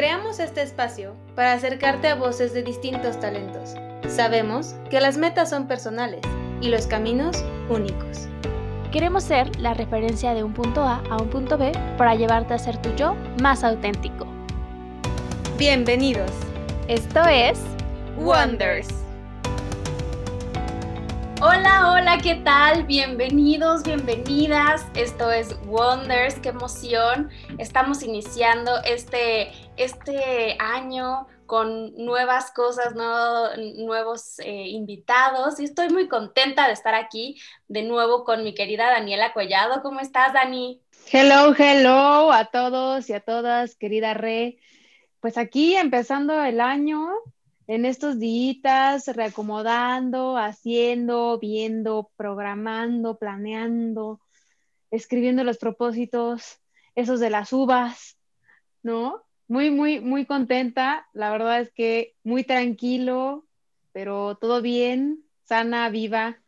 [0.00, 3.74] Creamos este espacio para acercarte a voces de distintos talentos.
[4.08, 6.22] Sabemos que las metas son personales
[6.62, 8.26] y los caminos únicos.
[8.92, 12.58] Queremos ser la referencia de un punto A a un punto B para llevarte a
[12.58, 14.26] ser tu yo más auténtico.
[15.58, 16.30] Bienvenidos.
[16.88, 17.60] Esto es
[18.16, 18.88] Wonders.
[21.42, 22.84] Hola, hola, ¿qué tal?
[22.84, 24.84] Bienvenidos, bienvenidas.
[24.94, 27.30] Esto es Wonders, qué emoción.
[27.56, 36.66] Estamos iniciando este, este año con nuevas cosas, nuevos eh, invitados y estoy muy contenta
[36.66, 39.82] de estar aquí de nuevo con mi querida Daniela Collado.
[39.82, 40.82] ¿Cómo estás, Dani?
[41.10, 44.58] Hello, hello a todos y a todas, querida Re.
[45.18, 47.08] Pues aquí empezando el año,
[47.66, 54.20] en estos días, reacomodando, haciendo, viendo, programando, planeando,
[54.90, 56.60] escribiendo los propósitos,
[56.94, 58.18] esos de las uvas,
[58.82, 59.24] ¿no?
[59.50, 61.08] Muy, muy, muy contenta.
[61.12, 63.48] La verdad es que muy tranquilo,
[63.90, 66.38] pero todo bien, sana, viva,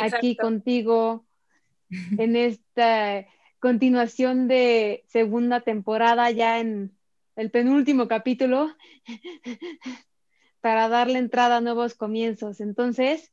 [0.00, 1.26] aquí contigo
[1.90, 3.26] en esta
[3.60, 6.96] continuación de segunda temporada, ya en
[7.36, 8.74] el penúltimo capítulo
[10.62, 12.62] para darle entrada a nuevos comienzos.
[12.62, 13.30] Entonces,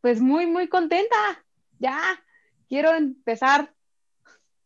[0.00, 1.44] pues muy, muy contenta.
[1.78, 2.00] Ya,
[2.68, 3.73] quiero empezar.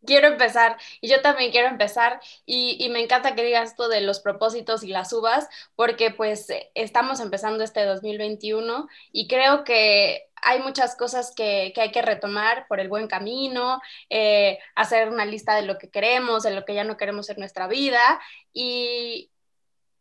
[0.08, 4.20] Quiero empezar y yo también quiero empezar y, me encanta que digas esto de los
[4.20, 10.96] propósitos y las uvas porque pues estamos empezando este 2021 y creo que hay muchas
[10.96, 15.76] cosas que, hay que retomar por el buen camino, eh, hacer una lista de lo
[15.76, 18.18] que queremos, de lo que ya no queremos en nuestra vida
[18.54, 19.30] y,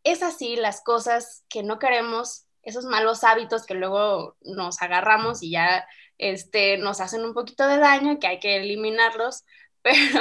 [0.04, 5.50] es así las cosas que no queremos, esos malos hábitos que luego nos agarramos y
[5.50, 5.86] ya
[6.16, 9.44] este, nos hacen un poquito de daño y que hay que eliminarlos.
[9.82, 10.20] Pero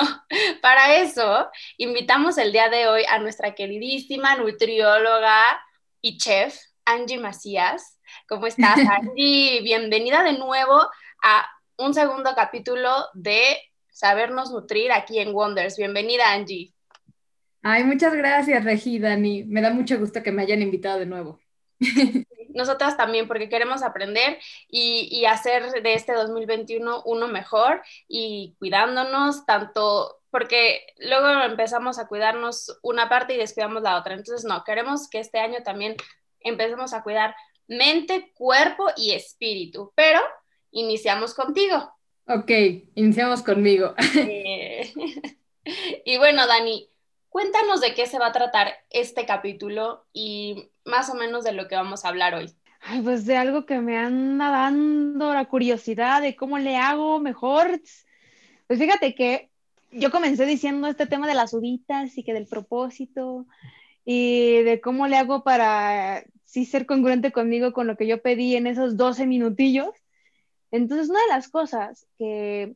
[0.61, 5.59] para eso invitamos el día de hoy a nuestra queridísima nutrióloga
[6.01, 6.55] y chef,
[6.85, 7.99] Angie Macías.
[8.27, 9.61] ¿Cómo estás, Angie?
[9.61, 10.79] Bienvenida de nuevo
[11.23, 13.57] a un segundo capítulo de
[13.89, 15.77] Sabernos Nutrir aquí en Wonders.
[15.77, 16.73] Bienvenida, Angie.
[17.63, 19.43] Ay, muchas gracias, Regi, Dani.
[19.43, 21.39] Me da mucho gusto que me hayan invitado de nuevo.
[22.57, 30.19] Nosotras también, porque queremos aprender y, hacer de este 2021 uno mejor y cuidándonos tanto,
[30.31, 34.15] porque luego empezamos a cuidarnos una parte y descuidamos la otra.
[34.15, 35.95] Entonces, no, queremos que este año también
[36.39, 37.35] empecemos a cuidar
[37.67, 40.19] mente, cuerpo y espíritu, pero
[40.71, 41.93] iniciamos contigo.
[42.27, 42.49] Ok,
[42.95, 43.93] iniciamos conmigo.
[46.05, 46.89] y bueno, Dani,
[47.37, 51.67] Cuéntanos de qué se va a tratar este capítulo y más o menos de lo
[51.67, 52.51] que vamos a hablar hoy.
[52.81, 57.81] Ay, pues de algo que me anda dando la curiosidad de cómo le hago mejor.
[58.67, 59.49] Pues fíjate que
[59.91, 63.45] yo comencé diciendo este tema de las uvitas y que del propósito
[64.05, 68.55] y de cómo le hago para sí ser congruente conmigo con lo que yo pedí
[68.55, 69.89] en esos 12 minutillos.
[70.71, 72.75] Entonces, una de las cosas que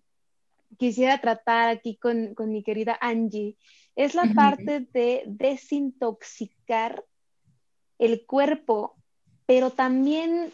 [0.77, 3.55] quisiera tratar aquí con, con mi querida Angie
[3.95, 7.03] es la parte de desintoxicar
[8.01, 8.95] el cuerpo,
[9.45, 10.51] pero también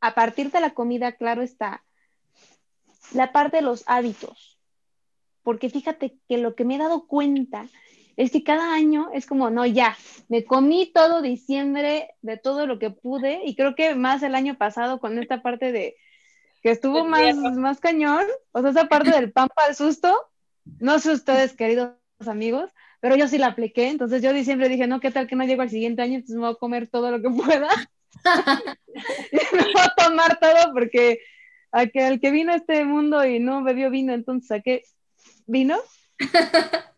[0.00, 1.84] a partir de la comida, claro está,
[3.12, 4.58] la parte de los hábitos.
[5.42, 7.68] Porque fíjate que lo que me he dado cuenta
[8.16, 9.96] es que cada año es como, no, ya,
[10.28, 14.58] me comí todo diciembre de todo lo que pude y creo que más el año
[14.58, 15.96] pasado con esta parte de
[16.62, 20.16] que estuvo más, más cañón, o sea, esa parte del pan para el susto,
[20.80, 21.92] no sé ustedes, queridos
[22.26, 22.72] amigos,
[23.06, 25.62] pero yo sí la apliqué, entonces yo siempre dije, no, ¿qué tal que no llego
[25.62, 26.16] al siguiente año?
[26.16, 27.68] Entonces me voy a comer todo lo que pueda.
[29.30, 31.20] y me voy a tomar todo porque
[31.70, 34.82] aquel que vino a este mundo y no bebió vino, entonces ¿a qué
[35.46, 35.78] vino?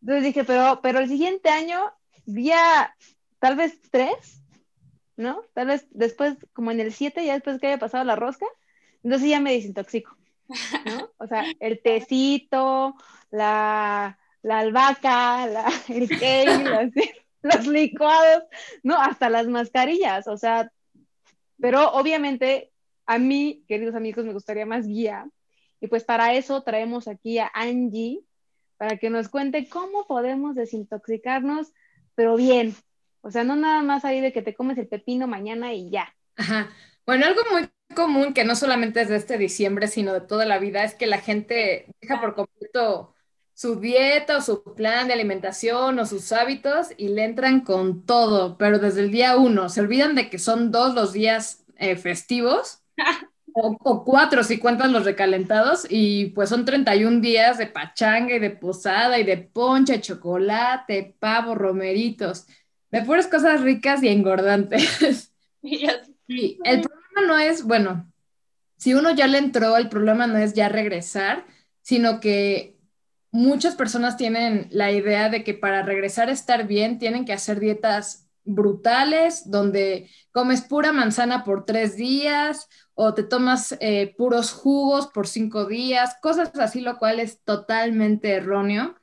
[0.00, 1.92] Entonces dije, pero, pero el siguiente año,
[2.24, 2.92] día
[3.38, 4.42] tal vez tres,
[5.16, 5.44] ¿no?
[5.54, 8.46] Tal vez después, como en el siete, ya después que haya pasado la rosca,
[9.04, 10.16] entonces ya me desintoxico,
[10.84, 11.12] ¿no?
[11.18, 12.96] O sea, el tecito,
[13.30, 14.18] la,
[14.50, 15.48] albahaca,
[15.88, 16.92] el kale,
[17.42, 18.44] los licuados,
[18.82, 20.70] no, hasta las mascarillas, o sea,
[21.58, 22.72] pero obviamente
[23.06, 25.28] a mí, queridos amigos, me gustaría más guía.
[25.80, 28.20] Y pues para eso traemos aquí a Angie,
[28.76, 31.72] para que nos cuente cómo podemos desintoxicarnos,
[32.14, 32.74] pero bien.
[33.20, 36.14] O sea, no nada más ahí de que te comes el pepino mañana y ya.
[36.36, 36.70] Ajá.
[37.06, 40.58] Bueno, algo muy común que no solamente es de este diciembre, sino de toda la
[40.58, 43.14] vida, es que la gente deja por completo
[43.56, 48.58] su dieta o su plan de alimentación o sus hábitos y le entran con todo,
[48.58, 52.82] pero desde el día uno se olvidan de que son dos los días eh, festivos
[53.58, 58.50] O, cuatro si cuentan los recalentados y pues son 31 días de pachanga y de
[58.50, 62.46] posada y de poncha, chocolate, pavo, romeritos,
[62.90, 65.32] de puras cosas ricas y engordantes.
[66.28, 68.12] Y el problema no es, bueno,
[68.76, 71.44] si uno ya le entró, el problema no es ya regresar,
[71.82, 72.75] sino que
[73.36, 77.60] muchas personas tienen la idea de que para regresar a estar bien tienen que hacer
[77.60, 85.08] dietas brutales, donde comes pura manzana por tres días o te tomas eh, puros jugos
[85.08, 88.94] por cinco días, cosas así, lo cual es totalmente erróneo,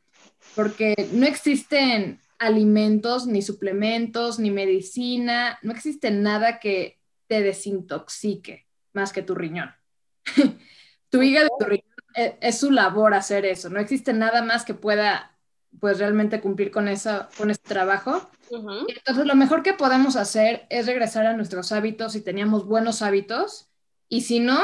[0.55, 9.13] porque no existen alimentos, ni suplementos, ni medicina, no existe nada que te desintoxique más
[9.13, 9.71] que tu riñón.
[11.09, 14.65] tu hígado y tu riñón eh, es, su labor hacer eso, no existe nada más
[14.65, 15.31] que pueda
[15.79, 18.29] pues realmente cumplir con, eso, con ese trabajo.
[18.51, 23.69] Entonces lo mejor que podemos hacer es regresar a nuestros hábitos si teníamos buenos hábitos
[24.07, 24.61] y si no,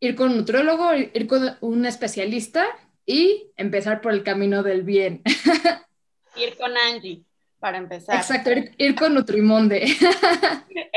[0.00, 2.64] ir con un nutriólogo, ir con un especialista
[3.04, 5.22] y empezar por el camino del bien.
[6.36, 7.24] ir con Angie
[7.58, 8.16] para empezar.
[8.16, 9.86] Exacto, ir, con Nutrimonde.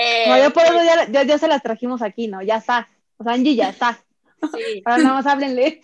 [0.04, 0.80] Eh, no, yo por eso
[1.12, 2.42] ya, ya, se las trajimos aquí, ¿no?
[2.42, 2.88] Ya está.
[3.18, 4.04] O sea, Angie ya está.
[4.54, 4.82] Sí.
[4.86, 5.82] Ahora nada más háblenle.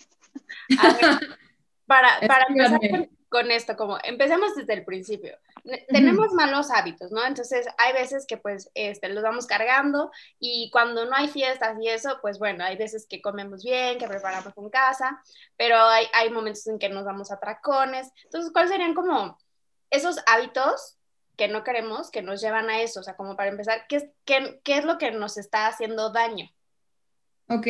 [1.85, 5.37] para, para empezar con, esto, como empecemos desde el principio.
[5.89, 7.25] Tenemos malos hábitos, ¿no?
[7.25, 11.89] Entonces hay veces que pues este, los vamos cargando y cuando no hay fiestas y
[11.89, 15.21] eso, pues bueno, hay veces que comemos bien, que preparamos en casa,
[15.57, 18.11] pero hay, hay momentos en que nos vamos a tracones.
[18.23, 19.37] Entonces, ¿cuáles serían como
[19.89, 20.97] esos hábitos
[21.35, 23.01] que no queremos, que nos llevan a eso?
[23.01, 26.49] O sea, como para empezar, ¿qué, qué, qué es lo que nos está haciendo daño?
[27.49, 27.67] Ok,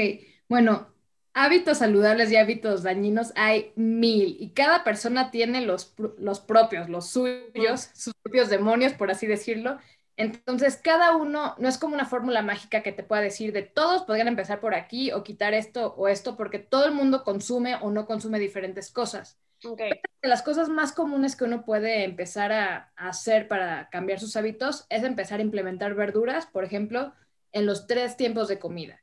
[0.50, 0.88] bueno,
[1.34, 7.10] hábitos saludables y hábitos dañinos hay mil y cada persona tiene los, los propios, los
[7.10, 9.78] suyos, sus propios demonios, por así decirlo.
[10.18, 14.02] Entonces, cada uno no es como una fórmula mágica que te pueda decir de todos
[14.02, 17.92] podrían empezar por aquí o quitar esto o esto, porque todo el mundo consume o
[17.92, 19.38] no consume diferentes cosas.
[19.64, 19.92] Okay.
[20.24, 25.04] Las cosas más comunes que uno puede empezar a, hacer para cambiar sus hábitos es
[25.04, 27.14] empezar a implementar verduras, por ejemplo,
[27.52, 29.00] en los tres tiempos de comida.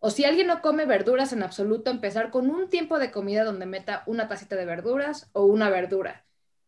[0.00, 3.66] O si alguien no come verduras en absoluto, empezar con un tiempo de comida donde
[3.66, 6.24] meta una tacita de verduras o una verdura.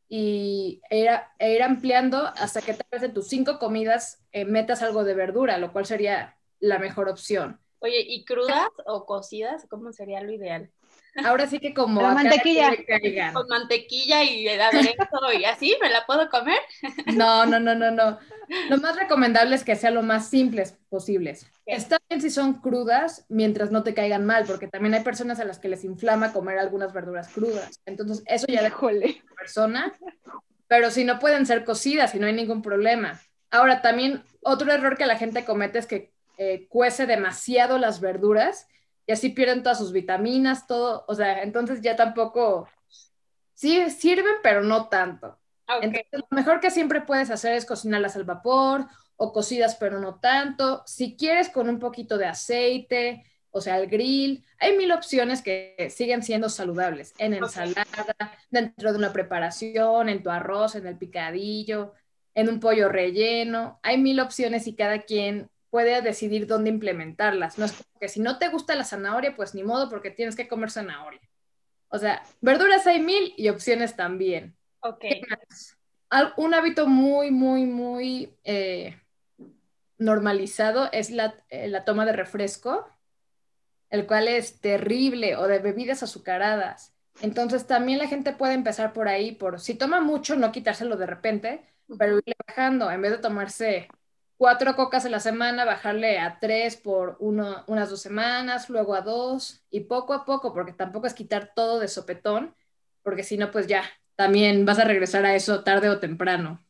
[0.06, 1.08] Y ir,
[1.38, 5.14] e ir ampliando hasta que tal vez de tus cinco comidas eh, metas algo de
[5.14, 7.58] verdura, lo cual sería la mejor opción.
[7.79, 9.67] Oye, ¿y crudas o cocidas?
[9.69, 10.70] ¿Cómo sería lo ideal?
[11.25, 12.70] Ahora sí que como la mantequilla.
[13.32, 16.59] Con mantequilla y aderezo y así, ¿me la puedo comer?
[17.17, 18.19] No, no, no, no, no.
[18.69, 21.47] Lo más recomendable es que sea lo más simples posibles.
[21.67, 25.44] Está bien si son crudas mientras no te caigan mal, porque también hay personas a
[25.44, 27.81] las que les inflama comer algunas verduras crudas.
[27.87, 29.06] Entonces, eso ya dejó la
[29.37, 29.93] persona.
[30.67, 33.20] Pero si no pueden ser cocidas y no hay ningún problema.
[33.50, 38.67] Ahora, también otro error que la gente comete es que eh, cuece demasiado las verduras
[39.06, 42.69] y así pierden todas sus vitaminas, todo, o sea, entonces ya tampoco,
[43.54, 45.38] sí sirven, pero no tanto.
[45.81, 50.20] Entonces, lo mejor que siempre puedes hacer es cocinarlas al vapor o cocidas, pero no
[50.20, 50.82] tanto.
[50.87, 55.88] Si quieres con un poquito de aceite, o sea, al grill, hay mil opciones que
[55.94, 57.87] siguen siendo saludables en ensalada,
[58.50, 61.93] dentro de una preparación, en tu arroz, en el picadillo,
[62.34, 63.78] en un pollo relleno.
[63.82, 67.58] Hay mil opciones y cada quien puede decidir dónde implementarlas.
[67.58, 70.36] No es como que si no te gusta la zanahoria, pues ni modo porque tienes
[70.36, 71.22] que comer zanahoria.
[71.88, 74.54] O sea, verduras hay mil y opciones también.
[74.80, 75.02] Ok.
[76.36, 79.00] Un hábito muy, muy, muy eh,
[79.96, 82.86] normalizado es la, eh, la toma de refresco,
[83.88, 86.93] el cual es terrible, o de bebidas azucaradas.
[87.22, 91.06] Entonces también la gente puede empezar por ahí, por si toma mucho, no quitárselo de
[91.06, 91.64] repente,
[91.98, 93.88] pero irle bajando, en vez de tomarse
[94.43, 99.01] cuatro cocas en la semana, bajarle a tres por uno, unas dos semanas, luego a
[99.01, 102.53] dos, y poco a poco, porque tampoco es quitar todo de sopetón,
[103.05, 103.84] porque si no, pues ya,
[104.17, 106.61] también vas a regresar a eso tarde o temprano.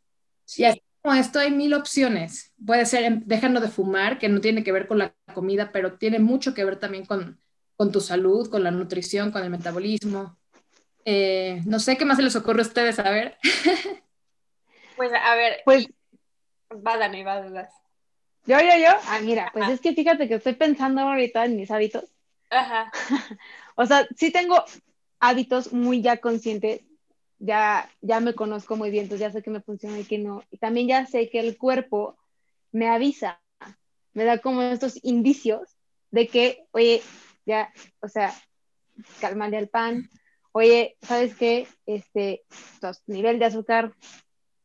[0.55, 2.53] Y así como esto hay mil opciones.
[2.63, 6.19] Puede ser dejando de fumar, que no tiene que ver con la comida, pero tiene
[6.19, 7.41] mucho que ver también con,
[7.79, 10.37] con tu salud, con la nutrición, con el metabolismo.
[11.07, 13.39] Eh, no sé qué más se les ocurre a ustedes, a ver.
[14.95, 15.89] Pues a ver, pues
[16.75, 17.43] Va, Dani, va,
[18.47, 18.91] Yo, yo, yo.
[19.07, 22.05] Ah, mira, pues es que fíjate que estoy pensando ahorita en mis hábitos.
[22.51, 22.91] Ajá.
[23.77, 24.65] o sea, sí tengo
[25.21, 26.83] hábitos muy ya conscientes.
[27.39, 30.43] Ya, ya me conozco muy bien, entonces ya sé que me funciona y que no.
[30.51, 32.17] Y también ya sé que el cuerpo
[32.71, 33.41] me avisa,
[34.15, 35.77] me da como estos indicios
[36.13, 37.03] de que, oye,
[37.45, 38.33] ya, o sea,
[39.21, 40.09] calmale al pan.
[40.53, 41.67] Oye, ¿sabes qué?
[41.87, 42.45] Este,
[43.07, 43.93] nivel de azúcar,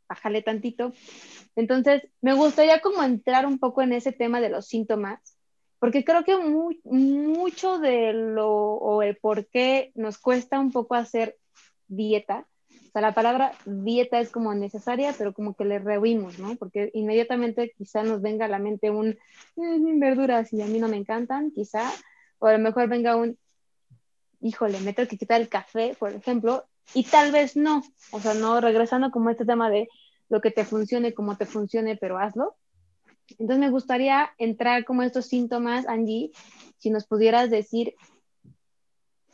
[0.08, 0.94] bájale tantito.
[1.56, 5.38] Entonces, me gustaría como entrar un poco en ese tema de los síntomas
[5.80, 11.38] porque creo que mucho de lo o el por qué nos cuesta un poco hacer
[11.88, 12.48] dieta.
[12.70, 16.56] O sea, la palabra dieta es como necesaria, pero como que le rehuimos, ¿no?
[16.56, 19.18] Porque inmediatamente quizá nos venga a la mente un
[19.56, 21.92] mm, verduras y a mí no me encantan, quizá,
[22.40, 23.38] o a lo mejor venga un
[24.40, 28.34] híjole, me tengo que quitar el café, por ejemplo, y tal vez no, o sea,
[28.34, 29.90] no regresando como este tema de
[30.30, 32.56] lo que te funcione, como te funcione, pero hazlo.
[33.32, 36.32] Entonces me gustaría entrar como estos síntomas, Angie,
[36.78, 37.96] si nos pudieras decir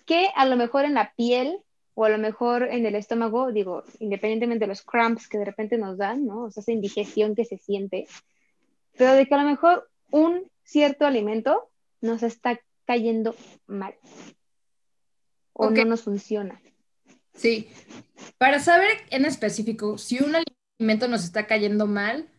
[0.05, 1.59] que a lo mejor en la piel
[1.95, 5.77] o a lo mejor en el estómago, digo, independientemente de los cramps que de repente
[5.77, 6.45] nos dan, ¿no?
[6.45, 8.07] O sea, esa indigestión que se siente,
[8.97, 11.69] pero de que a lo mejor un cierto alimento
[12.01, 13.35] nos está cayendo
[13.67, 13.95] mal
[15.53, 16.59] o no nos funciona.
[17.33, 17.69] Sí,
[18.37, 22.29] para saber en específico si un alimento nos está cayendo mal,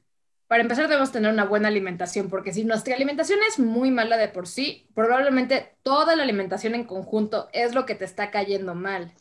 [0.46, 4.28] para empezar debemos tener una buena alimentación, porque si nuestra alimentación es muy mala de
[4.28, 9.14] por sí, probablemente toda la alimentación en conjunto es lo que te está cayendo mal.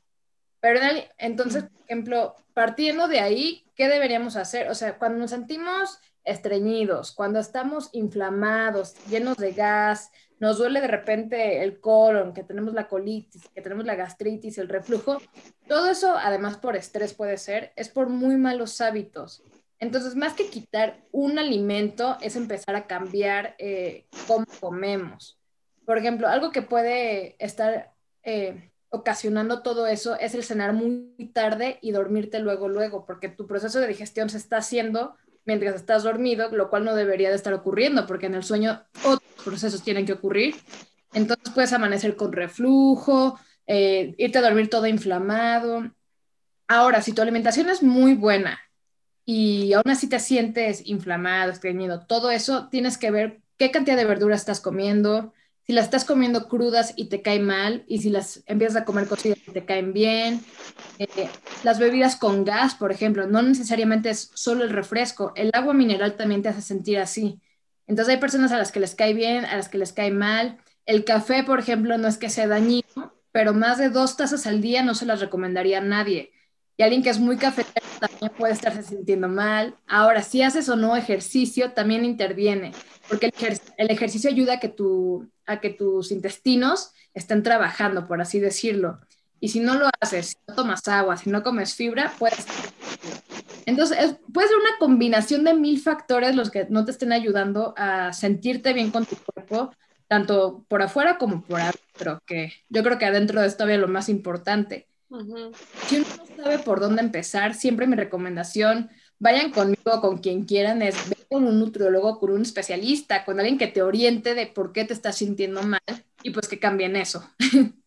[0.60, 0.80] Pero
[1.18, 4.70] entonces, por ejemplo, partiendo de ahí, ¿qué deberíamos hacer?
[4.70, 10.12] O sea, cuando nos sentimos estreñidos, cuando estamos inflamados, llenos de gas,
[10.44, 14.68] nos duele de repente el colon, que tenemos la colitis, que tenemos la gastritis, el
[14.68, 15.22] reflujo,
[15.70, 19.42] todo eso, además por estrés puede ser, es por muy malos hábitos.
[19.80, 25.40] Entonces, más que quitar un alimento, es empezar a cambiar eh, cómo comemos.
[25.86, 31.78] Por ejemplo, algo que puede estar eh, ocasionando todo eso es el cenar muy tarde
[31.80, 36.50] y dormirte luego, luego, porque tu proceso de digestión se está haciendo mientras estás dormido,
[36.52, 38.84] lo cual no debería de estar ocurriendo, porque en el sueño
[39.44, 40.56] procesos tienen que ocurrir.
[41.14, 45.92] Entonces puedes amanecer con reflujo, eh, irte a dormir todo inflamado.
[46.68, 48.60] Ahora, si tu alimentación es muy buena
[49.26, 54.06] y aún así te sientes inflamado, estreñido, todo eso, tienes que ver qué cantidad de
[54.06, 55.34] verduras estás comiendo,
[55.66, 59.08] si las estás comiendo crudas y te caen mal, y si las empiezas a comer
[59.08, 60.42] cocidas y te caen bien.
[61.00, 61.30] Eh,
[61.64, 66.18] las bebidas con gas, por ejemplo, no necesariamente es solo el refresco, el agua mineral
[66.18, 67.40] también te hace sentir así.
[67.88, 70.58] Entonces hay personas a las que les cae bien, a las que les cae mal.
[70.86, 74.62] El café, por ejemplo, no es que sea dañino, pero más de dos tazas al
[74.62, 76.32] día no se las recomendaría a nadie.
[76.78, 79.76] Y alguien que es muy cafetero también puede estarse sintiendo mal.
[79.88, 82.72] Ahora, si haces o no ejercicio, también interviene,
[83.08, 83.32] porque
[83.78, 89.00] el, ejercicio ayuda a que, tu, a que tus intestinos estén trabajando, por así decirlo.
[89.44, 92.46] Y si no lo haces, si no tomas agua, si no comes fibra, puedes...
[93.66, 98.14] Entonces, puede ser una combinación de mil factores los que no te estén ayudando a
[98.14, 99.74] sentirte bien con tu cuerpo,
[100.08, 104.08] tanto por afuera como por adentro, que yo creo que adentro es todavía lo más
[104.08, 104.88] importante.
[105.88, 110.82] Si uno no sabe por dónde empezar, siempre mi recomendación, vayan conmigo, con quien quieran,
[110.82, 114.72] es ver con un nutriólogo, con un especialista, con alguien que te oriente de por
[114.72, 115.82] qué te estás sintiendo mal
[116.24, 117.30] y pues que cambien eso.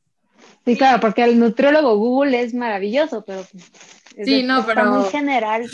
[0.66, 3.70] Sí, claro, porque el nutriólogo Google es maravilloso, pero pues,
[4.24, 5.70] sí, no, pero muy general.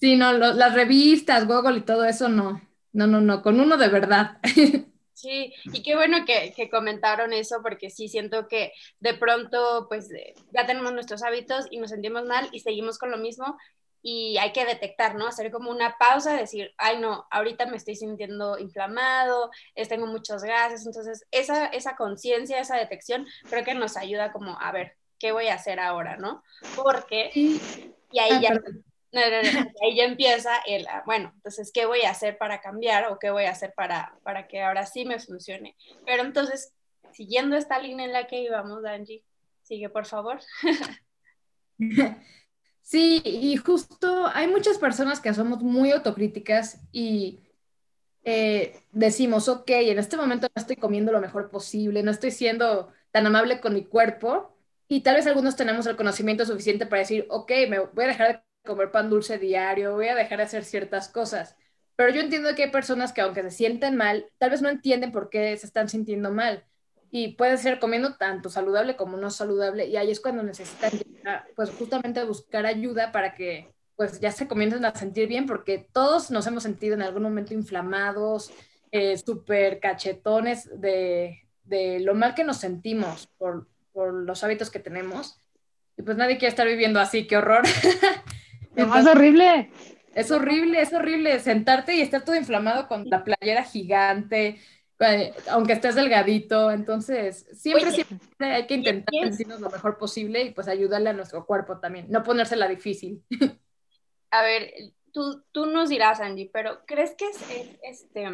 [0.00, 2.62] Sí, no, las revistas, Google y todo eso no.
[2.92, 4.38] No, no, no, con uno de verdad.
[5.12, 10.32] Sí, y qué bueno que, comentaron eso, porque sí siento que de pronto, pues eh,
[10.50, 13.58] ya tenemos nuestros hábitos y nos sentimos mal y seguimos con lo mismo
[14.02, 15.26] y hay que detectar, ¿no?
[15.26, 19.50] Hacer como una pausa, decir, ay, no, ahorita me estoy sintiendo inflamado,
[19.88, 24.72] tengo muchos gases, entonces esa, esa conciencia, esa detección, creo que nos ayuda como a
[24.72, 26.42] ver, ¿qué voy a hacer ahora, no?
[26.76, 28.60] Porque, y ahí ah, ya, no,
[29.12, 33.10] no, no, ahí ya empieza el, ah, bueno, entonces, ¿qué voy a hacer para cambiar
[33.10, 35.76] o qué voy a hacer para, para que ahora sí me funcione?
[36.06, 36.72] Pero entonces,
[37.12, 39.24] siguiendo esta línea en la que íbamos, Angie,
[39.62, 40.40] sigue por favor.
[42.90, 47.38] Sí, y justo hay muchas personas que somos muy autocríticas y
[48.24, 52.92] eh, decimos, ok, en este momento no estoy comiendo lo mejor posible, no estoy siendo
[53.12, 54.56] tan amable con mi cuerpo,
[54.88, 58.28] y tal vez algunos tenemos el conocimiento suficiente para decir, ok, me voy a dejar
[58.64, 61.56] de comer pan dulce diario, voy a dejar de hacer ciertas cosas.
[61.96, 65.12] Pero yo entiendo que hay personas que aunque se sienten mal, tal vez no entienden
[65.12, 66.66] por qué se están sintiendo mal.
[67.10, 69.86] Y puede ser comiendo tanto saludable como no saludable.
[69.86, 70.92] Y ahí es cuando necesitan
[71.56, 76.30] pues justamente buscar ayuda para que pues ya se comiencen a sentir bien, porque todos
[76.30, 78.50] nos hemos sentido en algún momento inflamados,
[78.92, 84.78] eh, súper cachetones de, de, lo mal que nos sentimos por, por los hábitos que
[84.78, 85.38] tenemos.
[85.98, 87.62] Y pues nadie quiere estar viviendo así, qué horror.
[88.76, 89.70] es horrible.
[90.14, 94.58] Es horrible, es horrible sentarte y estar todo inflamado con la playera gigante,
[95.48, 96.70] aunque estés delgadito.
[96.70, 101.46] Entonces, siempre, siempre hay que intentar sentirnos lo mejor posible y pues ayudarle a nuestro
[101.46, 103.24] cuerpo también, no ponérsela difícil.
[104.30, 104.72] A ver,
[105.12, 107.38] tú, tú nos dirás, Angie, pero ¿crees que es,
[107.82, 108.28] este,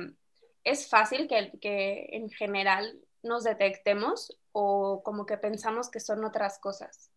[0.65, 6.59] ¿es fácil que, que en general nos detectemos o como que pensamos que son otras
[6.59, 7.11] cosas?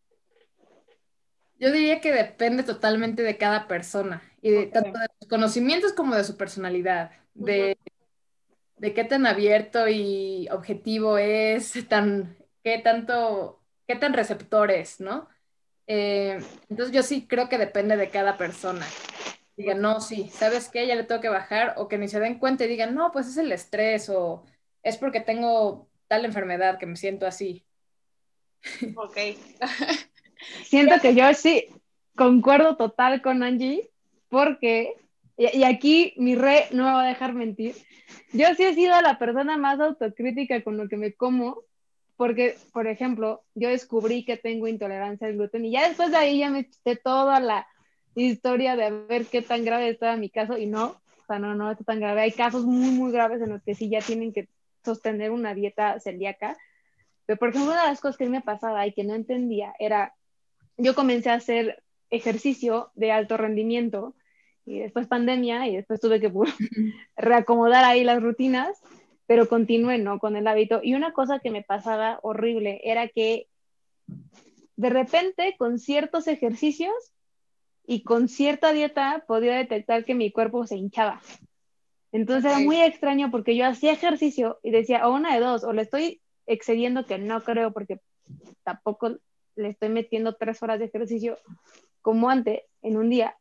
[1.60, 6.16] Yo diría que depende totalmente de cada persona y de, tanto de sus conocimientos como
[6.16, 7.78] de su personalidad, de,
[8.80, 15.28] de qué tan abierto y objetivo es, tan, qué tanto, qué tan receptor es, ¿no?
[15.86, 18.86] Eh, entonces yo sí creo que depende de cada persona.
[19.58, 20.88] Digan, no, sí, ¿sabes qué?
[20.88, 23.28] Ya le tengo que bajar, o que ni se den cuenta y digan, no, pues
[23.28, 24.46] es el estrés, o
[24.82, 27.66] es porque tengo tal enfermedad que me siento así.
[28.96, 29.18] Ok.
[30.64, 31.66] Siento que yo sí
[32.16, 33.92] concuerdo total con Angie,
[34.30, 34.94] porque,
[35.40, 37.76] y, aquí mi re no me va a dejar mentir,
[38.34, 41.62] yo sí he sido la persona más autocrítica con lo que me como,
[42.18, 46.40] porque, por ejemplo, yo descubrí que tengo intolerancia al gluten y ya después de ahí
[46.40, 47.66] ya me eché toda la
[48.16, 51.72] historia de ver qué tan grave estaba mi caso y no, o sea, no, no
[51.72, 52.22] está tan grave.
[52.22, 54.50] Hay casos muy, muy graves en los que sí ya tienen que
[54.84, 56.58] sostener una dieta celíaca.
[57.26, 60.14] Pero, por ejemplo, una de las cosas que me pasaba y que no entendía era
[60.80, 64.16] yo comencé a hacer ejercicio de alto rendimiento
[64.70, 66.32] y después pandemia y después tuve que
[67.18, 68.80] reacomodar ahí las rutinas,
[69.26, 70.20] pero continué, ¿no?
[70.20, 70.80] Con el hábito.
[70.84, 73.48] Y una cosa que me pasaba horrible era que
[74.76, 76.94] de repente con ciertos ejercicios
[77.88, 81.20] y con cierta dieta podía detectar que mi cuerpo se hinchaba.
[82.12, 85.74] Entonces era muy extraño porque yo hacía ejercicio y decía, o una de dos, o
[85.74, 88.02] le estoy excediendo, que no creo porque
[88.64, 89.18] tampoco
[89.56, 91.40] le estoy metiendo tres horas de ejercicio
[92.04, 93.36] como antes en un día.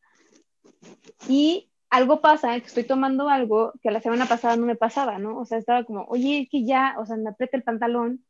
[1.26, 5.38] Y algo pasa, que estoy tomando algo que la semana pasada no me pasaba, ¿no?
[5.38, 8.24] O sea, estaba como, oye, es que ya, o sea, me aprieta el pantalón,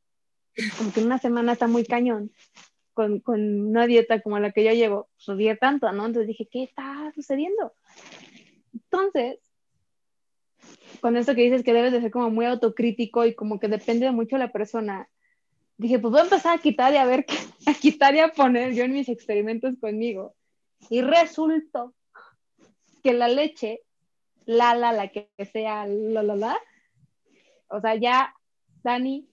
[0.77, 2.33] como que en una semana está muy cañón,
[2.95, 6.07] con, con una dieta como la que yo llevo, subía tanto, ¿no?
[6.07, 7.73] Entonces dije, ¿qué está sucediendo?
[8.73, 9.39] Entonces,
[11.01, 14.11] con esto que dices que debes de ser como muy autocrítico y como que depende
[14.11, 15.09] mucho de la persona,
[15.77, 17.27] dije, pues voy a empezar a quitar y a ver,
[17.67, 20.35] a quitar y a poner yo en mis experimentos conmigo.
[20.91, 21.95] Y resultó
[23.09, 23.81] que la leche,
[24.45, 26.61] la, la, la que sea, la, la, la,
[27.69, 28.35] o sea, ya,
[28.83, 29.27] Dani,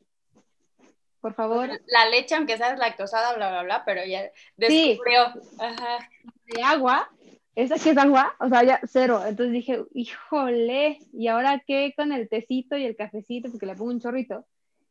[1.19, 1.69] por favor.
[1.88, 5.23] La leche, aunque sea lactosada, bla, bla, bla, pero ya descubrió.
[5.60, 6.10] Ajá.
[6.45, 7.10] De agua,
[7.54, 9.21] esa que es agua, o sea, ya cero.
[9.28, 13.52] Entonces dije, híjole, ¿y ahora qué con el tecito y el cafecito?
[13.52, 14.45] Porque le pongo un chorrito.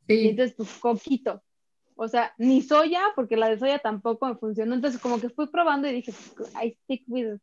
[0.09, 1.42] Y entonces, pues, coquito.
[1.96, 4.74] O sea, ni soya, porque la de soya tampoco me funcionó.
[4.74, 6.12] Entonces, como que fui probando y dije,
[6.62, 7.38] I stick with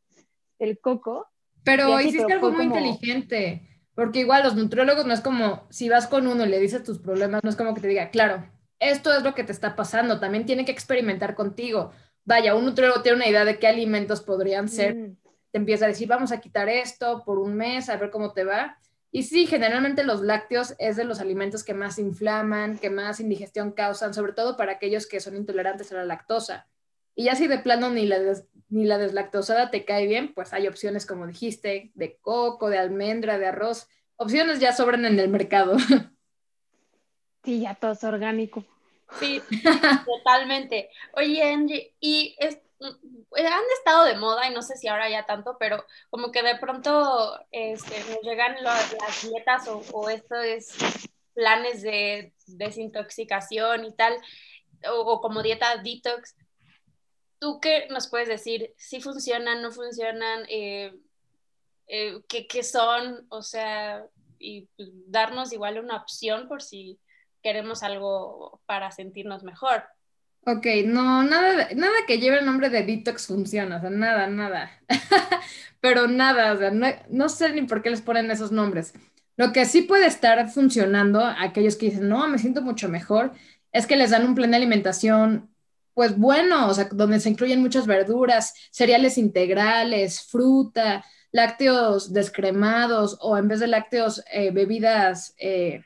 [0.60, 1.31] el coco.
[1.64, 6.28] Pero hiciste algo muy inteligente, porque igual los nutriólogos no es como, si vas con
[6.28, 8.48] uno y le dices tus problemas, no es como que te diga, claro,
[8.80, 11.92] esto es lo que te está pasando, también tiene que experimentar contigo.
[12.26, 15.18] Vaya, un nutriólogo tiene una idea de qué alimentos podrían ser, mm.
[15.52, 18.44] te empieza a decir, vamos a quitar esto por un mes, a ver cómo te
[18.44, 18.78] va,
[19.14, 23.74] y sí, generalmente los lácteos es de los alimentos que más inflaman, que más indigestión
[23.74, 26.68] causan, sobre todo para aquellos que son intolerantes a la lactosa.
[27.16, 28.18] Y ya si de plano ni la,
[28.70, 33.38] ni la deslactosada te cae bien, pues hay opciones como dijiste, de coco, de almendra,
[33.38, 33.88] de arroz.
[34.16, 35.78] Opciones ya sobran en el mercado.
[37.44, 38.64] Sí, ya todo es orgánico.
[39.20, 39.42] Sí,
[40.06, 40.90] totalmente.
[41.14, 42.60] Oye, Angie, y es,
[43.30, 46.44] pues, han estado de moda y no sé si ahora ya tanto, pero como que
[46.44, 48.96] de pronto este, nos llegan las
[49.30, 54.16] dietas o, estos planes de desintoxicación y tal,
[54.90, 56.36] o, como dieta detox.
[57.42, 58.72] ¿Tú qué nos puedes decir?
[58.78, 60.46] ¿Si funcionan, no funcionan?
[60.48, 60.94] Eh,
[61.88, 63.26] eh, ¿qué, ¿Qué son?
[63.30, 64.06] O sea,
[64.38, 64.70] y
[65.08, 67.00] darnos igual una opción por si
[67.42, 69.86] queremos algo para sentirnos mejor.
[70.46, 74.72] Ok, no, nada, nada que lleve el nombre de detox funciona, o sea, nada, nada.
[75.80, 76.72] Pero nada, o sea,
[77.10, 78.94] no, sé ni por qué les ponen esos nombres.
[79.36, 83.32] Lo que sí puede estar funcionando, aquellos que dicen, no, me siento mucho mejor,
[83.72, 85.51] es que les dan un plan de alimentación,
[86.02, 93.38] pues bueno, o sea, donde se incluyen muchas verduras, cereales integrales, fruta, lácteos descremados o
[93.38, 95.84] en vez de lácteos, eh, bebidas eh,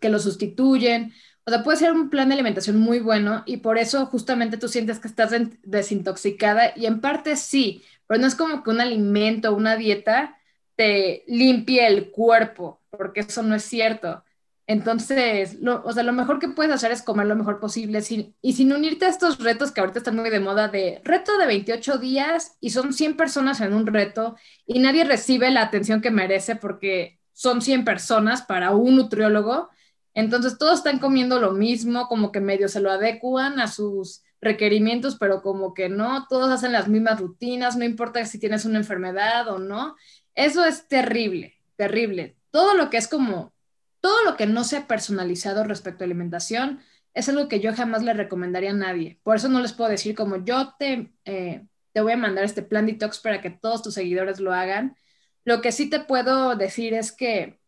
[0.00, 1.12] que lo sustituyen
[1.46, 4.68] o sea, puede ser un plan de alimentación muy bueno y por eso justamente tú
[4.68, 9.54] sientes que estás desintoxicada y en parte sí, pero no es como que un alimento,
[9.54, 10.38] una dieta
[10.76, 14.24] te limpie el cuerpo, porque eso no es cierto.
[14.70, 18.00] Entonces, lo, o sea, lo mejor que puedes hacer es comer lo mejor posible
[18.40, 21.46] y sin unirte a estos retos que ahorita están muy de moda de reto de
[21.46, 26.12] 28 días y son 100 personas en un reto y nadie recibe la atención que
[26.12, 29.70] merece porque son 100 personas para un nutriólogo
[30.14, 35.16] entonces todos están comiendo lo mismo, como que medio se lo adecuan a sus requerimientos,
[35.16, 39.48] pero como que no, todos hacen las mismas rutinas, no importa si tienes una enfermedad
[39.48, 39.96] o no.
[40.34, 42.36] Eso es terrible, terrible.
[42.50, 43.52] todo lo que es como,
[44.00, 46.80] todo lo que no sea personalizado respecto a alimentación,
[47.14, 49.20] es algo que yo jamás le recomendaría a nadie.
[49.22, 52.62] Por eso no les puedo decir como yo te, eh, te voy a mandar este
[52.62, 54.96] plan detox para que todos tus seguidores lo hagan.
[55.44, 57.60] Lo que sí te puedo decir es que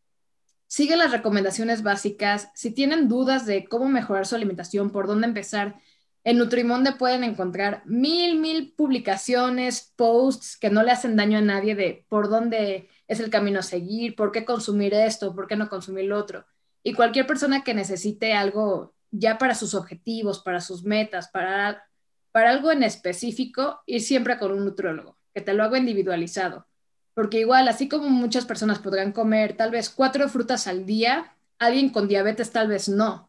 [0.66, 2.50] sigue las recomendaciones básicas.
[2.54, 5.76] Si tienen dudas de cómo mejorar su alimentación, por dónde empezar,
[6.24, 11.74] en Nutrimonde pueden encontrar mil, mil publicaciones, posts que no le hacen daño a nadie
[11.74, 15.68] de por dónde es el camino a seguir, por qué consumir esto, por qué no
[15.68, 16.46] consumir lo otro.
[16.84, 21.84] Y cualquier persona que necesite algo ya para sus objetivos, para sus metas, para,
[22.30, 26.66] para algo en específico, ir siempre con un nutriólogo, que te lo haga individualizado.
[27.14, 31.90] Porque igual, así como muchas personas podrán comer tal vez cuatro frutas al día, alguien
[31.90, 33.28] con diabetes tal vez no.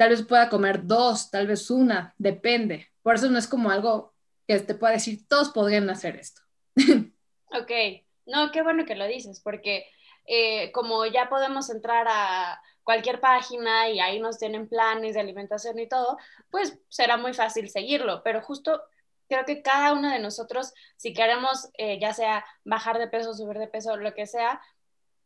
[0.00, 2.88] Tal vez pueda comer dos, tal vez una, depende.
[3.02, 4.14] Por eso no es como algo
[4.46, 6.40] que te pueda decir, todos podrían hacer esto.
[7.52, 7.70] ok,
[8.24, 9.84] no, qué bueno que lo dices, porque
[10.24, 15.78] eh, como ya podemos entrar a cualquier página y ahí nos tienen planes de alimentación
[15.78, 16.16] y todo,
[16.48, 18.80] pues será muy fácil seguirlo, pero justo
[19.28, 23.58] creo que cada uno de nosotros, si queremos eh, ya sea bajar de peso, subir
[23.58, 24.62] de peso, lo que sea,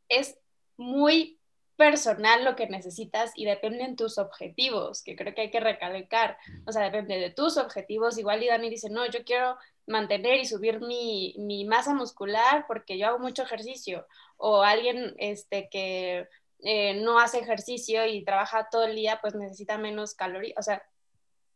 [0.09, 0.37] es
[0.77, 1.39] muy
[1.77, 6.39] personal lo que necesitas y depende de tus objetivos, que creo que hay que recalcar.
[6.67, 8.19] O sea, depende de tus objetivos.
[8.19, 9.57] Igual y Dani dice, no, yo quiero
[9.87, 14.07] mantener y subir mi, mi masa muscular porque yo hago mucho ejercicio.
[14.37, 16.29] O alguien este, que
[16.63, 20.57] eh, no hace ejercicio y trabaja todo el día, pues necesita menos calorías.
[20.59, 20.83] O sea,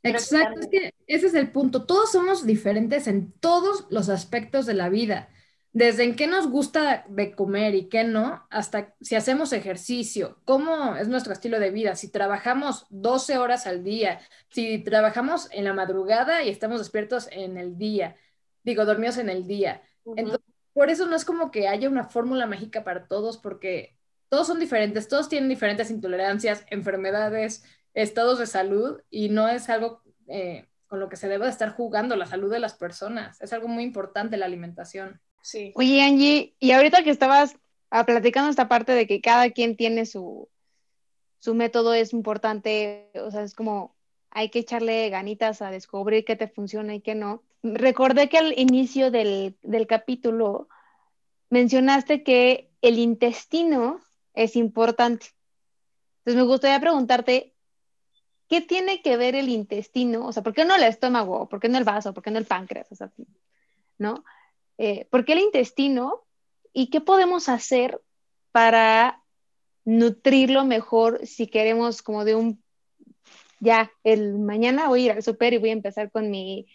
[0.03, 1.85] Exacto, es que ese es el punto.
[1.85, 5.29] Todos somos diferentes en todos los aspectos de la vida.
[5.73, 10.97] Desde en qué nos gusta de comer y qué no, hasta si hacemos ejercicio, cómo
[10.97, 15.75] es nuestro estilo de vida, si trabajamos 12 horas al día, si trabajamos en la
[15.75, 18.17] madrugada y estamos despiertos en el día,
[18.65, 19.83] digo, dormidos en el día.
[20.17, 20.41] Entonces,
[20.73, 24.59] por eso no es como que haya una fórmula mágica para todos, porque todos son
[24.59, 31.01] diferentes, todos tienen diferentes intolerancias, enfermedades, estados de salud y no es algo eh, con
[31.01, 33.41] lo que se debe de estar jugando la salud de las personas.
[33.41, 35.21] Es algo muy importante la alimentación.
[35.75, 37.57] Oye, Angie, y ahorita que estabas
[37.91, 40.49] ah, platicando esta parte de que cada quien tiene su,
[41.39, 43.97] su método es importante, o sea, es como
[44.31, 47.43] hay que echarle ganitas a descubrir qué te funciona y qué no.
[47.63, 50.69] Recordé que al inicio del, del capítulo
[51.51, 54.01] mencionaste que el intestino
[54.35, 55.27] es importante.
[56.19, 57.55] Entonces me gustaría preguntarte,
[58.49, 60.27] ¿qué tiene que ver el intestino?
[60.27, 61.49] O sea, ¿por qué no el estómago?
[61.49, 62.13] ¿Por qué no el vaso?
[62.13, 62.93] ¿Por qué no el páncreas?
[62.93, 63.11] O sea,
[63.97, 64.25] ¿no?
[64.79, 66.25] Eh, ¿Por qué el intestino?
[66.73, 68.01] ¿Y qué podemos hacer
[68.53, 69.23] para
[69.85, 72.63] nutrirlo mejor si queremos como de un,
[73.61, 76.67] ya, el mañana voy a ir al super y voy a empezar con mi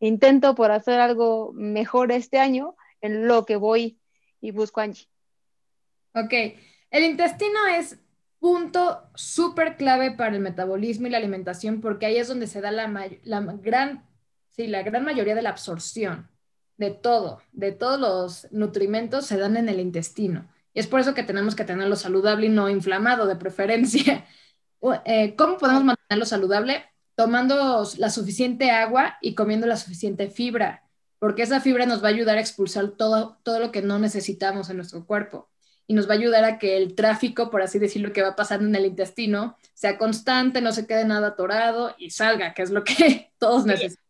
[0.00, 4.00] intento por hacer algo mejor este año en lo que voy
[4.40, 5.06] y busco Angie.
[6.14, 6.32] Ok,
[6.90, 7.98] el intestino es
[8.40, 12.72] punto súper clave para el metabolismo y la alimentación porque ahí es donde se da
[12.72, 12.88] la,
[13.22, 14.04] la, gran,
[14.48, 16.31] sí, la gran mayoría de la absorción
[16.82, 20.48] de todo, de todos los nutrimentos se dan en el intestino.
[20.74, 24.26] Y es por eso que tenemos que tenerlo saludable y no inflamado de preferencia.
[25.04, 26.84] Eh, ¿Cómo podemos mantenerlo saludable?
[27.14, 30.82] Tomando la suficiente agua y comiendo la suficiente fibra,
[31.20, 34.70] porque esa fibra nos va a ayudar a expulsar todo, todo lo que no necesitamos
[34.70, 35.51] en nuestro cuerpo
[35.86, 38.66] y nos va a ayudar a que el tráfico, por así decirlo, que va pasando
[38.66, 42.84] en el intestino sea constante, no se quede nada atorado y salga, que es lo
[42.84, 44.02] que todos necesitamos.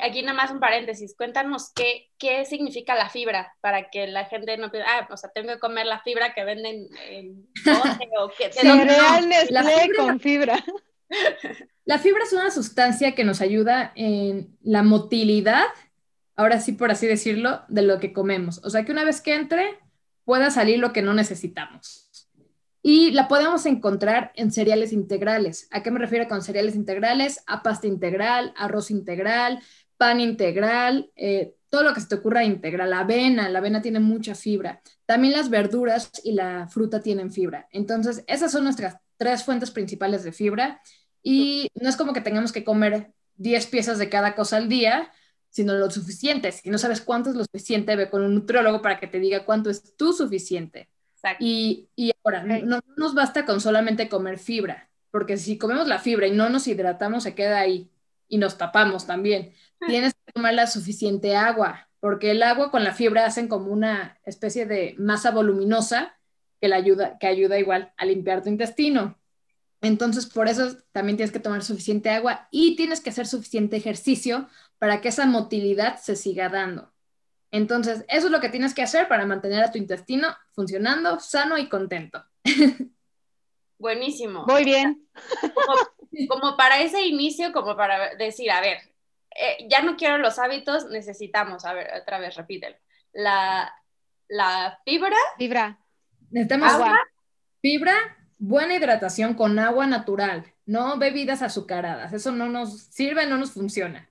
[0.00, 4.56] Aquí nada más un paréntesis, cuéntanos qué, qué significa la fibra para que la gente
[4.56, 7.46] no piense, ah, o sea, tengo que comer la fibra que venden en
[8.18, 10.64] o que Cereal Nestlé con fibra.
[11.84, 15.66] La fibra es una sustancia que nos ayuda en la motilidad,
[16.34, 18.60] ahora sí por así decirlo, de lo que comemos.
[18.64, 19.78] O sea que una vez que entre,
[20.24, 22.10] pueda salir lo que no necesitamos.
[22.82, 25.68] Y la podemos encontrar en cereales integrales.
[25.70, 27.42] ¿A qué me refiero con cereales integrales?
[27.46, 29.62] A pasta integral, arroz integral,
[29.96, 32.90] pan integral, eh, todo lo que se te ocurra integral.
[32.90, 34.82] La avena, la avena tiene mucha fibra.
[35.06, 37.68] También las verduras y la fruta tienen fibra.
[37.72, 40.82] Entonces, esas son nuestras tres fuentes principales de fibra.
[41.22, 45.10] Y no es como que tengamos que comer 10 piezas de cada cosa al día,
[45.54, 46.50] sino lo suficiente.
[46.50, 49.44] Si no sabes cuánto es lo suficiente, ve con un nutriólogo para que te diga
[49.44, 50.88] cuánto es tu suficiente.
[51.38, 56.26] Y, y, ahora, no, nos basta con solamente comer fibra, porque si comemos la fibra
[56.26, 57.88] y no nos hidratamos, se queda ahí
[58.26, 59.52] y nos tapamos también.
[59.86, 64.18] Tienes que tomar la suficiente agua, porque el agua con la fibra hacen como una
[64.24, 66.16] especie de masa voluminosa
[66.60, 69.16] que, la ayuda, que ayuda igual a limpiar tu intestino.
[69.84, 74.48] Entonces, por eso también tienes que tomar suficiente agua y tienes que hacer suficiente ejercicio
[74.84, 76.92] para que esa motilidad se siga dando.
[77.50, 81.56] Entonces, eso es lo que tienes que hacer para mantener a tu intestino funcionando, sano
[81.56, 82.22] y contento.
[83.78, 84.44] Buenísimo.
[84.46, 85.08] Muy bien.
[86.28, 88.76] Como, para ese inicio, como para decir, a ver,
[89.34, 92.76] eh, ya no quiero los hábitos, necesitamos, a ver, otra vez, repítelo.
[93.14, 93.74] La,
[94.28, 95.16] la fibra.
[95.38, 95.78] Fibra.
[96.30, 97.00] Necesitamos agua.
[97.62, 97.94] Fibra,
[98.36, 102.12] buena hidratación con agua natural, no bebidas azucaradas.
[102.12, 104.10] Eso no nos sirve, no nos funciona.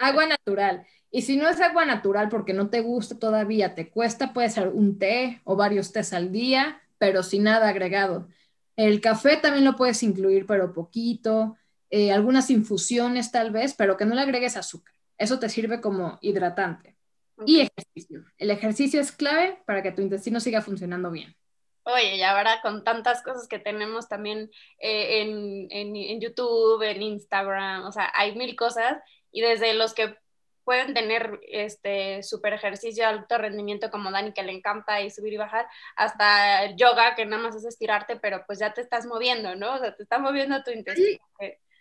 [0.00, 0.86] Agua natural.
[1.10, 4.68] Y si no es agua natural porque no te gusta todavía, te cuesta, puede ser
[4.68, 8.28] un té o varios tés al día, pero sin nada agregado.
[8.76, 11.56] El café también lo puedes incluir, pero poquito.
[11.90, 14.94] Eh, algunas infusiones tal vez, pero que no le agregues azúcar.
[15.18, 16.96] Eso te sirve como hidratante.
[17.44, 18.24] Y ejercicio.
[18.38, 21.34] El ejercicio es clave para que tu intestino siga funcionando bien.
[21.82, 27.02] Oye, y ahora con tantas cosas que tenemos también eh, en, en, en, YouTube, en
[27.02, 28.98] Instagram, o sea, hay mil cosas
[29.32, 30.16] y desde los que
[30.64, 35.36] pueden tener este super ejercicio alto rendimiento como Dani que le encanta y subir y
[35.36, 35.66] bajar,
[35.96, 39.74] hasta yoga que nada más es estirarte, pero pues ya te estás moviendo, ¿no?
[39.74, 41.18] O sea, te está moviendo tu intestino.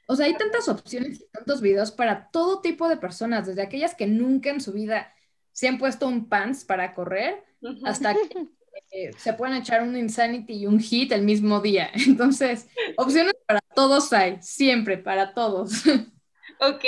[0.08, 3.94] O sea, hay tantas opciones y tantos videos para todo tipo de personas, desde aquellas
[3.94, 5.14] que nunca en su vida
[5.52, 7.44] se han puesto un pants para correr,
[7.84, 8.20] hasta que
[8.92, 11.92] eh, se pueden echar un Insanity y un Hit el mismo día.
[12.08, 15.84] Entonces, opciones para todos hay, siempre, para todos.
[16.60, 16.84] Ok,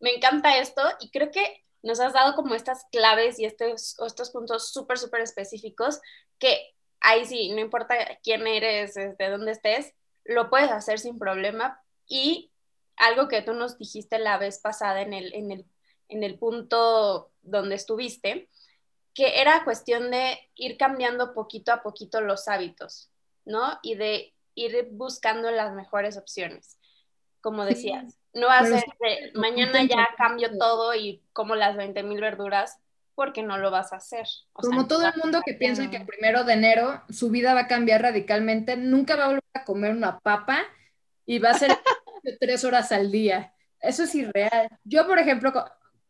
[0.00, 4.30] me encanta esto y creo que nos has dado como estas claves y estos, estos
[4.30, 6.00] puntos súper, súper específicos
[6.38, 11.18] que ahí sí, no importa quién eres, de este, dónde estés, lo puedes hacer sin
[11.18, 11.80] problema.
[12.06, 12.52] Y
[12.96, 15.66] algo que tú nos dijiste la vez pasada en el, en el,
[16.08, 18.48] en el punto donde estuviste,
[19.14, 23.10] que era cuestión de ir cambiando poquito a poquito los hábitos,
[23.44, 23.78] ¿no?
[23.82, 26.78] Y de ir buscando las mejores opciones,
[27.40, 28.21] como decías.
[28.34, 32.78] No va a ser de mañana ya cambio todo y como las 20 mil verduras,
[33.14, 34.26] porque no lo vas a hacer.
[34.52, 37.68] como todo el mundo que piensa que el primero de enero su vida va a
[37.68, 40.62] cambiar radicalmente, nunca va a volver a comer una papa
[41.26, 41.70] y va a ser
[42.40, 43.52] tres horas al día.
[43.80, 44.68] Eso es irreal.
[44.84, 45.52] Yo, por ejemplo,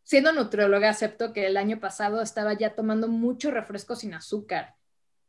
[0.05, 4.75] siendo nutrióloga, acepto que el año pasado estaba ya tomando mucho refresco sin azúcar.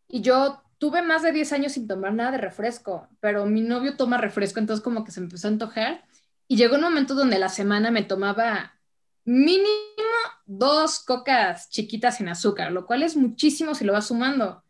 [0.08, 3.95] Y yo tuve más de 10 años sin tomar nada de refresco, pero mi novio
[3.95, 6.03] toma refresco, entonces como que se empezó a antojar.
[6.47, 8.79] Y llegó un momento donde la semana me tomaba
[9.25, 9.67] mínimo
[10.45, 14.63] dos cocas chiquitas sin azúcar, lo cual es muchísimo si lo vas sumando.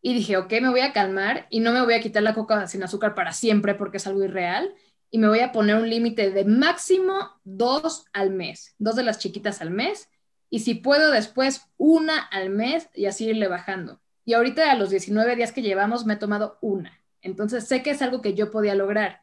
[0.00, 2.66] Y dije, ok, me voy a calmar y no me voy a quitar la coca
[2.66, 4.74] sin azúcar para siempre porque es algo irreal.
[5.10, 9.18] Y me voy a poner un límite de máximo dos al mes, dos de las
[9.18, 10.08] chiquitas al mes.
[10.50, 14.00] Y si puedo después, una al mes y así irle bajando.
[14.24, 17.00] Y ahorita a los 19 días que llevamos me he tomado una.
[17.22, 19.22] Entonces sé que es algo que yo podía lograr.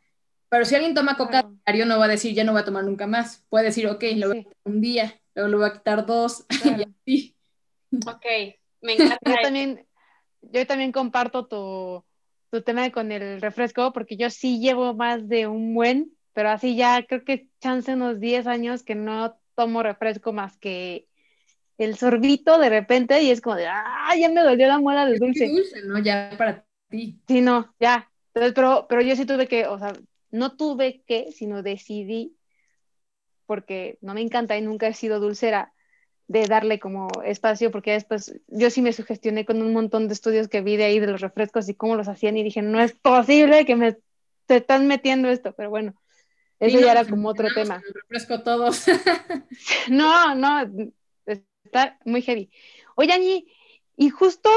[0.55, 2.85] Pero si alguien toma coca diario, no va a decir, ya no voy a tomar
[2.85, 3.45] nunca más.
[3.49, 6.45] Puede decir, ok, lo voy a quitar un día, luego lo voy a quitar dos,
[6.63, 7.35] y así.
[8.07, 8.25] Ok,
[8.79, 9.17] me encanta.
[9.25, 9.85] Yo también,
[10.43, 12.05] yo también comparto tu,
[12.51, 16.77] tu tema con el refresco, porque yo sí llevo más de un buen, pero así
[16.77, 21.09] ya creo que chance unos 10 años que no tomo refresco más que
[21.77, 25.19] el sorbito de repente y es como de, ah, ya me dolió la muela del
[25.19, 25.49] dulce.
[25.49, 25.99] dulce, ¿no?
[25.99, 27.19] Ya para ti.
[27.27, 28.09] Sí, no, ya.
[28.33, 29.91] Entonces, pero, pero yo sí tuve que, o sea,
[30.31, 32.37] no tuve que, sino decidí,
[33.45, 35.73] porque no me encanta y nunca he sido dulcera,
[36.27, 40.47] de darle como espacio, porque después yo sí me sugestioné con un montón de estudios
[40.47, 42.93] que vi de ahí de los refrescos y cómo los hacían y dije, no es
[42.93, 43.97] posible que me
[44.47, 45.95] te están metiendo esto, pero bueno,
[46.59, 47.81] eso ya era pues, como otro tema.
[47.93, 48.85] refresco todos.
[49.89, 50.91] no, no,
[51.25, 52.49] está muy heavy.
[52.95, 53.47] Oye, Ani,
[53.97, 54.49] y justo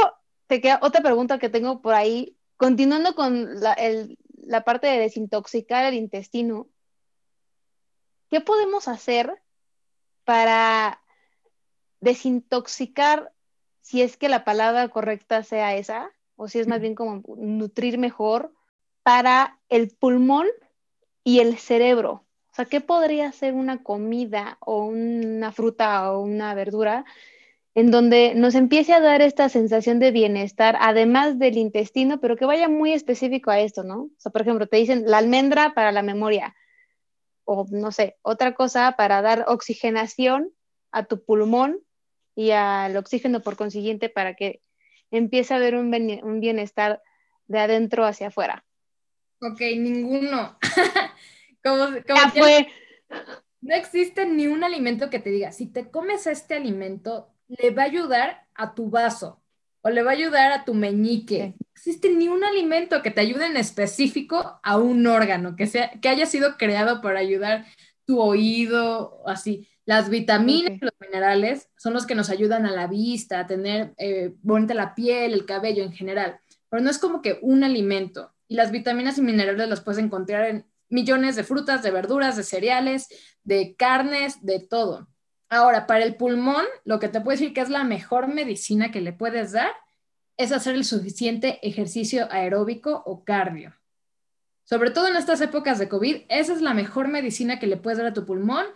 [0.46, 4.98] te queda otra pregunta que tengo por ahí, continuando con la, el, la parte de
[4.98, 6.68] desintoxicar el intestino,
[8.30, 9.42] ¿qué podemos hacer
[10.24, 11.02] para
[12.00, 13.32] desintoxicar,
[13.82, 17.98] si es que la palabra correcta sea esa, o si es más bien como nutrir
[17.98, 18.54] mejor,
[19.02, 20.46] para el pulmón
[21.24, 22.24] y el cerebro?
[22.50, 27.04] O sea, ¿qué podría ser una comida o una fruta o una verdura
[27.74, 32.44] en donde nos empiece a dar esta sensación de bienestar, además del intestino, pero que
[32.44, 34.02] vaya muy específico a esto, ¿no?
[34.02, 36.57] O sea, por ejemplo, te dicen la almendra para la memoria,
[37.44, 40.52] o no sé, otra cosa para dar oxigenación
[40.90, 41.81] a tu pulmón
[42.35, 44.61] y al oxígeno por consiguiente para que
[45.11, 45.90] empiece a haber un,
[46.40, 47.02] bienestar
[47.46, 48.64] de adentro hacia afuera.
[49.40, 50.59] Ok, ninguno.
[51.64, 52.68] como, ya fue.
[53.61, 57.82] No existe ni un alimento que te diga, si te comes este alimento, le va
[57.82, 59.42] a ayudar a tu vaso
[59.82, 61.54] o le va a ayudar a tu meñique.
[61.58, 65.90] No existe ni un alimento que te ayude en específico a un órgano que, sea,
[66.00, 67.66] que haya sido creado para ayudar
[68.04, 69.68] tu oído, así.
[69.84, 74.34] Las vitaminas, los minerales son los que nos ayudan a la vista, a tener eh,
[74.42, 76.40] bonita la piel, el cabello en general.
[76.68, 78.34] Pero no es como que un alimento.
[78.48, 82.42] Y las vitaminas y minerales las puedes encontrar en millones de frutas, de verduras, de
[82.42, 83.08] cereales,
[83.44, 85.08] de carnes, de todo.
[85.50, 89.00] Ahora, para el pulmón, lo que te puedo decir que es la mejor medicina que
[89.00, 89.70] le puedes dar
[90.37, 93.74] es hacer el suficiente ejercicio aeróbico o cardio.
[94.64, 97.98] Sobre todo en estas épocas de COVID, esa es la mejor medicina que le puedes
[97.98, 98.66] dar a tu pulmón,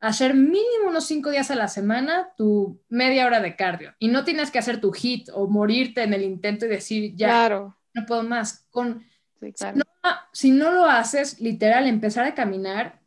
[0.00, 3.94] hacer mínimo unos cinco días a la semana tu media hora de cardio.
[3.98, 7.48] Y no tienes que hacer tu hit o morirte en el intento y decir, ya,
[7.94, 8.66] no puedo más.
[8.70, 9.04] Con,
[10.32, 13.00] si no lo haces, literal, empezar a caminar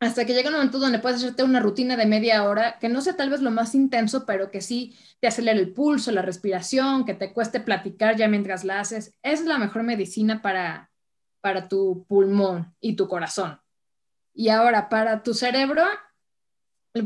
[0.00, 3.02] hasta que llega un momento donde puedes hacerte una rutina de media hora, que no
[3.02, 7.04] sea tal vez lo más intenso, pero que sí te acelere el pulso, la respiración,
[7.04, 9.14] que te cueste platicar ya mientras la haces.
[9.22, 10.90] es la mejor medicina para,
[11.42, 13.60] para tu pulmón y tu corazón.
[14.32, 15.84] Y ahora, para tu cerebro,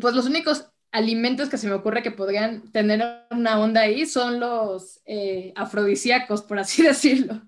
[0.01, 4.39] pues los únicos alimentos que se me ocurre que podrían tener una onda ahí son
[4.39, 7.43] los eh, afrodisíacos, por así decirlo.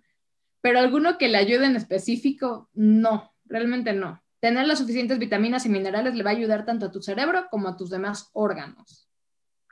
[0.61, 5.69] Pero alguno que le ayude en específico, no, realmente no tener las suficientes vitaminas y
[5.69, 9.09] minerales le va a ayudar tanto a tu cerebro como a tus demás órganos.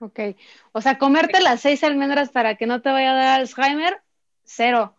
[0.00, 0.18] Ok,
[0.72, 4.02] o sea, comerte las seis almendras para que no te vaya a dar Alzheimer,
[4.42, 4.96] cero.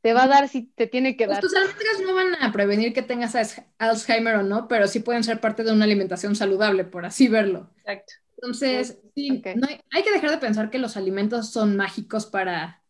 [0.00, 1.42] Te va a dar si te tiene que pues dar.
[1.42, 3.36] tus almendras no van a prevenir que tengas
[3.76, 7.70] Alzheimer o no, pero sí pueden ser parte de una alimentación saludable, por así verlo.
[7.80, 8.14] Exacto.
[8.38, 12.82] Entonces, sí, hay, hay que dejar de pensar que los alimentos son mágicos para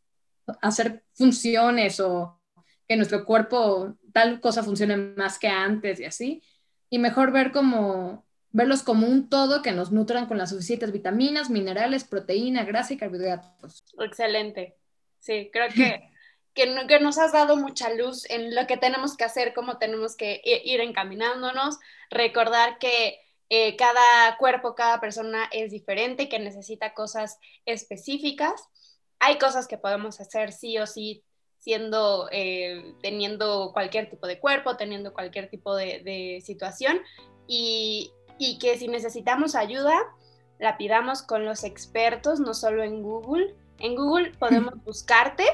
[0.63, 2.41] hacer funciones o
[2.89, 6.43] que nuestro cuerpo tal cosa funcione más que antes y así.
[6.91, 11.51] Y mejor ver como, verlos como un todo que nos nutran con las suficientes vitaminas,
[11.51, 13.85] minerales, proteína, grasa y carbohidratos.
[13.99, 14.77] Excelente.
[15.19, 16.11] Sí, creo que,
[16.55, 20.41] que, nos has dado mucha luz en lo que tenemos que hacer, cómo tenemos que
[20.45, 21.79] ir encaminándonos,
[22.11, 23.19] recordar que
[23.49, 28.69] eh, cada cuerpo, cada persona es diferente, que necesita cosas específicas.
[29.19, 31.25] Hay cosas que podemos hacer sí o sí
[31.65, 36.99] siendo, eh, teniendo cualquier tipo de cuerpo, teniendo cualquier tipo de, situación
[37.49, 39.99] y, y, que si necesitamos ayuda,
[40.59, 43.55] la pidamos con los expertos, no solo en Google.
[43.79, 45.45] En Google podemos buscarte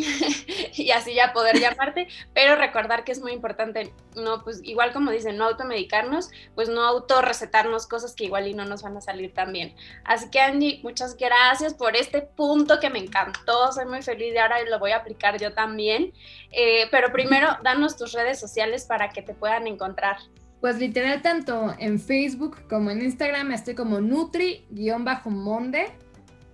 [0.74, 5.10] y así ya poder llamarte, pero recordar que es muy importante, no, pues igual como
[5.10, 9.32] dicen, no automedicarnos, pues no autorrecetarnos cosas que igual y no nos van a salir
[9.32, 9.74] tan bien.
[10.04, 14.40] Así que Andy, muchas gracias por este punto que me encantó, soy muy feliz de
[14.40, 16.12] ahora y lo voy a aplicar yo también,
[16.50, 20.16] eh, pero primero, danos tus redes sociales para que te puedan encontrar.
[20.60, 25.86] Pues literal, tanto en Facebook como en Instagram estoy como Nutri-Monde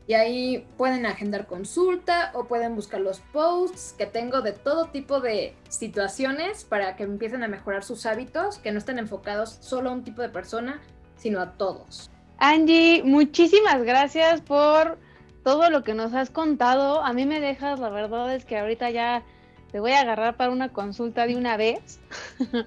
[0.08, 5.20] y ahí pueden agendar consulta o pueden buscar los posts que tengo de todo tipo
[5.20, 9.92] de situaciones para que empiecen a mejorar sus hábitos, que no estén enfocados solo a
[9.92, 10.80] un tipo de persona,
[11.16, 12.10] sino a todos.
[12.38, 14.98] Angie, muchísimas gracias por
[15.42, 17.02] todo lo que nos has contado.
[17.02, 19.24] A mí me dejas, la verdad es que ahorita ya
[19.72, 21.98] te voy a agarrar para una consulta de una vez.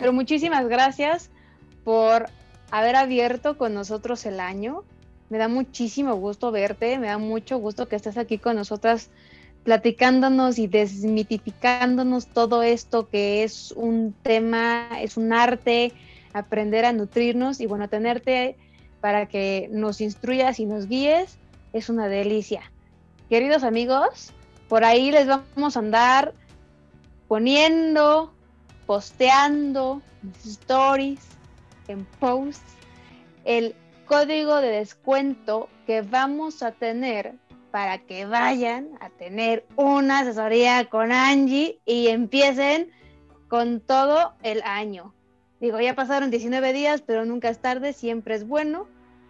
[0.00, 1.30] Pero muchísimas gracias
[1.84, 2.26] por
[2.70, 4.84] haber abierto con nosotros el año
[5.30, 9.10] me da muchísimo gusto verte, me da mucho gusto que estés aquí con nosotras
[9.64, 15.92] platicándonos y desmitificándonos todo esto que es un tema, es un arte,
[16.32, 18.56] aprender a nutrirnos y bueno, tenerte
[19.00, 21.38] para que nos instruyas y nos guíes
[21.72, 22.72] es una delicia.
[23.28, 24.32] Queridos amigos,
[24.68, 26.34] por ahí les vamos a andar
[27.26, 28.32] poniendo,
[28.86, 30.00] posteando
[30.44, 31.20] stories,
[31.88, 32.74] en posts,
[33.44, 33.74] el
[34.08, 37.34] código de descuento que vamos a tener
[37.70, 42.90] para que vayan a tener una asesoría con Angie y empiecen
[43.48, 45.14] con todo el año.
[45.60, 48.88] Digo, ya pasaron 19 días, pero nunca es tarde, siempre es bueno.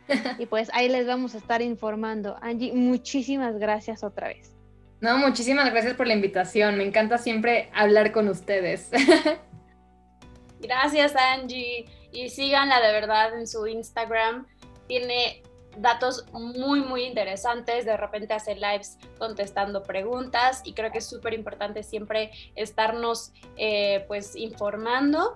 [0.39, 2.37] Y pues ahí les vamos a estar informando.
[2.41, 4.55] Angie, muchísimas gracias otra vez.
[5.01, 6.79] No, muchísimas gracias por la invitación.
[6.79, 8.91] Me encanta siempre hablar con ustedes.
[10.61, 11.85] Gracias, Angie.
[12.11, 14.47] Y síganla de verdad en su Instagram
[14.89, 15.43] tiene
[15.77, 17.85] datos muy, muy interesantes.
[17.85, 24.05] De repente hace lives contestando preguntas y creo que es súper importante siempre estarnos eh,
[24.09, 25.35] pues informando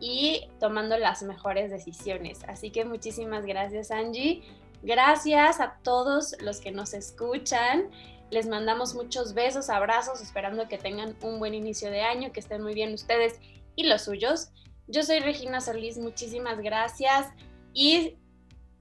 [0.00, 2.40] y tomando las mejores decisiones.
[2.48, 4.42] Así que muchísimas gracias Angie.
[4.82, 7.90] Gracias a todos los que nos escuchan.
[8.30, 12.62] Les mandamos muchos besos, abrazos, esperando que tengan un buen inicio de año, que estén
[12.62, 13.40] muy bien ustedes
[13.76, 14.50] y los suyos.
[14.86, 17.28] Yo soy Regina Solís, muchísimas gracias
[17.72, 18.18] y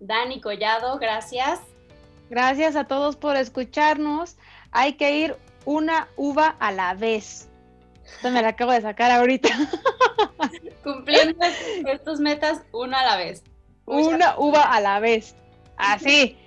[0.03, 1.61] Dani Collado, gracias.
[2.29, 4.37] Gracias a todos por escucharnos.
[4.71, 7.49] Hay que ir una uva a la vez.
[8.05, 9.49] Esto me la acabo de sacar ahorita.
[10.83, 11.45] Cumpliendo
[11.85, 13.43] estas metas una a la vez.
[13.85, 15.35] Una uva a la vez.
[15.77, 16.37] Así.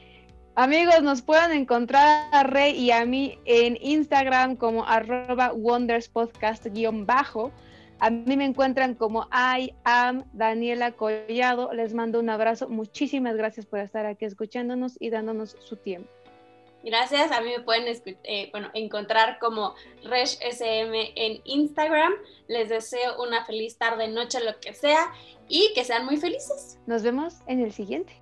[0.54, 7.52] Amigos, nos pueden encontrar a Rey y a mí en Instagram como arroba wonderspodcast-bajo.
[7.99, 11.72] A mí me encuentran como I am Daniela Collado.
[11.72, 12.68] Les mando un abrazo.
[12.68, 16.11] Muchísimas gracias por estar aquí escuchándonos y dándonos su tiempo.
[16.82, 19.74] Gracias, a mí me pueden eh, bueno, encontrar como
[20.05, 22.12] ReshSM en Instagram.
[22.47, 25.12] Les deseo una feliz tarde, noche, lo que sea,
[25.49, 26.78] y que sean muy felices.
[26.86, 28.12] Nos vemos en el siguiente.